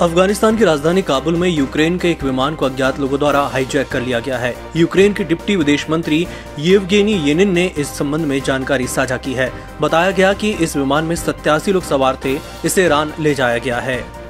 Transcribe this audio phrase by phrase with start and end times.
[0.00, 4.00] अफ़गानिस्तान की राजधानी काबुल में यूक्रेन के एक विमान को अज्ञात लोगों द्वारा हाईजैक कर
[4.02, 6.26] लिया गया है। यूक्रेन के डिप्टी विदेश मंत्री
[6.58, 11.04] येवगेनी येनिन ने इस संबंध में जानकारी साझा की है। बताया गया कि इस विमान
[11.04, 14.23] में सत्यासी लोग सवार थे। इसे ईरान ले जाया गया है।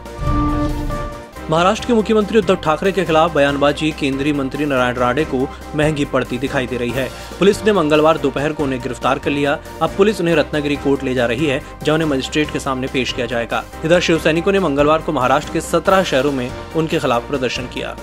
[1.50, 5.38] महाराष्ट्र के मुख्यमंत्री उद्धव ठाकरे के खिलाफ बयानबाजी केंद्रीय मंत्री नारायण राणे को
[5.76, 7.08] महँगी पड़ती दिखाई दे रही है।
[7.38, 11.14] पुलिस ने मंगलवार दोपहर को उन्हें गिरफ़्तार कर लिया। अब पुलिस उन्हें रत्नागिरी कोर्ट ले
[11.14, 14.60] जा रही है, जहाँ उन्हें मजिस्ट्रेट के सामने पेश किया जाएगा। इधर शिव सैनिकों ने
[14.60, 17.94] मंगलवार को महाराष्ट्र के सत्रह शहरों में उनके खिलाफ प्रदर्शन किया।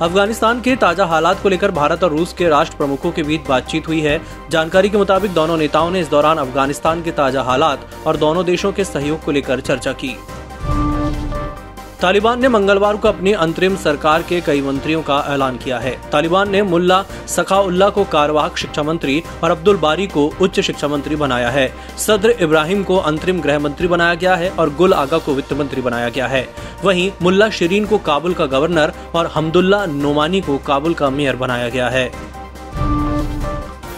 [0.00, 3.88] अफ़गानिस्तान के ताज़ा हालात को लेकर भारत और रूस के राष्ट्र प्रमुखों के बीच बातचीत
[3.88, 8.16] हुई है। जानकारी के मुताबिक दोनों नेताओं ने इस दौरान अफ़गानिस्तान के ताज़ा हालात और
[8.16, 10.16] दोनों देशों के सहयोग को लेकर चर्चा की।
[12.00, 16.50] तालिबान ने मंगलवार को अपनी अंतरिम सरकार के कई मंत्रियों का ऐलान किया है। तालिबान
[16.50, 21.48] ने मुल्ला सखाउल्ला को कार्यवाहक शिक्षा मंत्री और अब्दुल बारी को उच्च शिक्षा मंत्री बनाया
[21.50, 21.66] है।
[21.98, 25.82] सदर इब्राहिम को अंतरिम गृह मंत्री बनाया गया है और गुल आगा को वित्त मंत्री
[25.82, 26.46] बनाया गया है।
[26.84, 31.68] वहीं मुल्ला शरीन को काबुल का गवर्नर और हमदुल्ला नोमानी को काबुल का मेयर बनाया
[31.68, 32.10] गया है।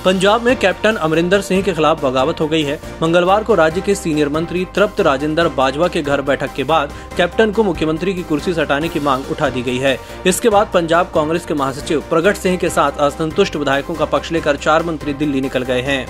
[0.05, 3.95] पंजाब में कैप्टन अमरिंदर सिंह के खिलाफ बगावत हो गई है। मंगलवार को राज्य के
[3.95, 8.55] सीनियर मंत्री तृप्त राजेंद्र बाजवा के घर बैठक के बाद कैप्टन को मुख्यमंत्री की कुर्सी
[8.55, 12.37] से हटाने की मांग उठा दी गई है। इसके बाद पंजाब कांग्रेस के महासचिव प्रगट
[12.37, 16.07] सिंह के साथ असंतुष्ट विधायकों का पक्ष लेकर चार मंत्री दिल्ली निकल गए हैं।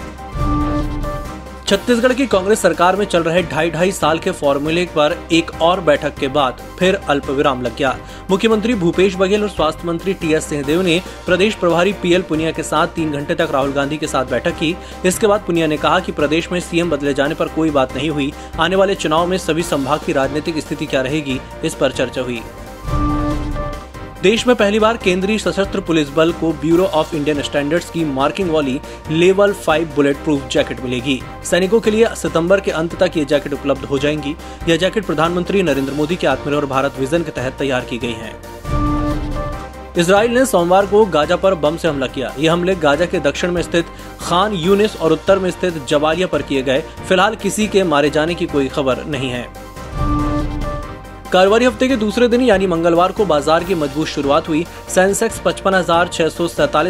[1.71, 5.81] छत्तीसगढ़ की कांग्रेस सरकार में चल रहे ढाई ढाई साल के फॉर्मूले पर एक और
[5.81, 7.97] बैठक के बाद फिर अल्प विराम लग गया।
[8.31, 12.63] मुख्यमंत्री भूपेश बघेल और स्वास्थ्य मंत्री टी एस सिंहदेव ने प्रदेश प्रभारी पीएल पुनिया के
[12.63, 16.01] साथ तीन घंटे तक राहुल गांधी के साथ बैठक की। इसके बाद पुनिया ने कहा
[16.01, 19.39] कि प्रदेश में सीएम बदले जाने पर कोई बात नहीं हुई। आने वाले चुनाव में
[19.39, 22.43] सभी संभाग की राजनीतिक स्थिति क्या रहेगी, इस पर चर्चा हुई।
[24.23, 28.51] देश में पहली बार केंद्रीय सशस्त्र पुलिस बल को ब्यूरो ऑफ़ इंडियन स्टैंडर्ड्स की मार्किंग
[28.51, 33.25] वाली level five bullet proof jacket मिलेगी। सैनिकों के लिए सितंबर के अंत तक ये
[33.25, 34.35] जैकेट उपलब्ध हो जाएँगी।
[34.69, 38.35] यह जैकेट प्रधानमंत्री नरेंद्र मोदी के आत्मनिर्भर भारत विजन के तहत तैयार की गई है।
[39.99, 43.53] इसराइल ने सोमवार को गाजा पर बम से हमला किया। ये हमले गाजा के दक्षिण
[43.53, 43.87] में स्थित
[44.21, 48.35] खान यूनिस और उत्तर में स्थित जबालिया पर किए गए। फ़िलहाल किसी के मारे जाने
[48.35, 49.49] की कोई खबर नहीं है।
[51.33, 55.75] कारोबारी हफ़्ते के दूसरे दिन यानी मंगलवार को बाज़ार की मज़बूत शुरुआत हुई। सेंसेक्स पचपन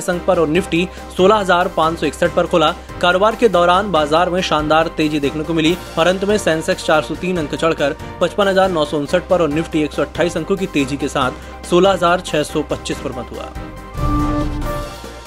[0.08, 2.70] अंक पर और निफ्टी सोलह हज़ार पाँच सौ इकसठ पर खुला।
[3.02, 7.38] कारोबार के दौरान बाज़ार में शानदार तेज़ी देखने को मिली और अंत में सेंसेक्स 403
[7.38, 8.48] अंक चढ़कर पचपन
[9.30, 12.62] पर और निफ्टी एक सौ अट्ठाईस अंकों की तेज़ी के साथ सोलह हज़ार छह सौ
[12.70, 13.52] पच्चीस पर मत हुआ।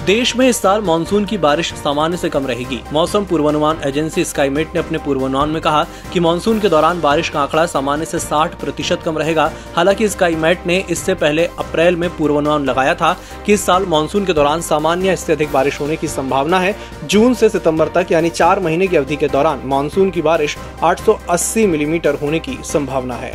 [0.06, 4.74] देश में इस साल मानसून की बारिश सामान्य से कम रहेगी। मौसम पूर्वानुमान एजेंसी स्काईमेट
[4.74, 8.54] ने अपने पूर्वानुमान में कहा कि मानसून के दौरान बारिश का आंकड़ा सामान्य से 60
[8.54, 13.16] प्रतिशत कम रहेगा। हालाँकि स्काईमेट ने इससे पहले अप्रैल में पूर्वानुमान लगाया था
[13.46, 17.34] कि इस साल मानसून के दौरान सामान्य इससे अधिक बारिश होने की संभावना है। जून
[17.34, 21.18] से सितंबर तक यानी चार महीने की अवधि के दौरान मानसून की बारिश आठ सौ
[21.30, 23.32] अस्सी मिलीमीटर होने की संभावना है।